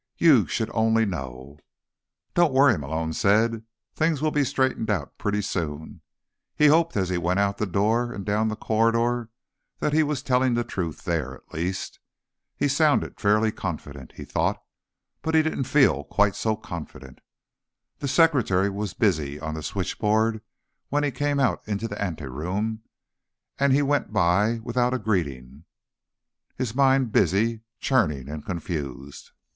You 0.17 0.47
should 0.47 0.71
only 0.73 1.05
know." 1.05 1.59
"Don't 2.33 2.51
worry," 2.55 2.75
Malone 2.75 3.13
said. 3.13 3.61
"Things 3.93 4.19
will 4.19 4.31
be 4.31 4.43
straightened 4.43 4.89
out 4.89 5.15
pretty 5.19 5.43
soon." 5.43 6.01
He 6.55 6.65
hoped, 6.69 6.97
as 6.97 7.09
he 7.09 7.19
went 7.19 7.39
out 7.39 7.59
the 7.59 7.67
door 7.67 8.11
and 8.11 8.25
down 8.25 8.47
the 8.47 8.55
corridor, 8.55 9.29
that 9.77 9.93
he 9.93 10.01
was 10.01 10.23
telling 10.23 10.55
the 10.55 10.63
truth 10.63 11.03
there, 11.03 11.35
at 11.35 11.53
least. 11.53 11.99
He'd 12.57 12.69
sounded 12.69 13.19
fairly 13.19 13.51
confident, 13.51 14.13
he 14.13 14.25
thought, 14.25 14.59
but 15.21 15.35
he 15.35 15.43
didn't 15.43 15.65
feel 15.65 16.03
quite 16.05 16.35
so 16.35 16.55
confident. 16.55 17.21
The 17.99 18.07
secretary 18.07 18.71
was 18.71 18.95
busy 18.95 19.39
on 19.39 19.53
the 19.53 19.61
switchboard 19.61 20.41
when 20.89 21.03
he 21.03 21.11
came 21.11 21.39
out 21.39 21.61
into 21.67 21.87
the 21.87 22.01
anteroom, 22.03 22.81
and 23.59 23.71
he 23.71 23.83
went 23.83 24.11
by 24.11 24.61
without 24.63 24.95
a 24.95 24.97
greeting, 24.97 25.65
his 26.55 26.73
mind 26.73 27.11
busy, 27.11 27.61
churning 27.79 28.29
and 28.29 28.43
confused. 28.43 29.29